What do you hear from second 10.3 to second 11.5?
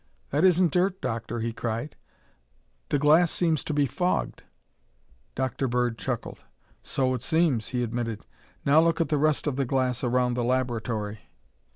the laboratory."